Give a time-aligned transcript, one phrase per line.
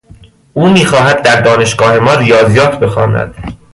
[0.53, 3.35] او میخواهد در دانشگاه ما ریاضیات بخواند.